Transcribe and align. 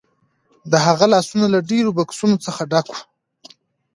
د 0.71 0.73
هغه 0.85 1.05
لاسونه 1.13 1.45
له 1.53 1.59
ډیرو 1.69 1.95
بکسونو 1.97 2.35
څخه 2.45 2.61
ډک 2.71 2.87
وو 2.89 3.01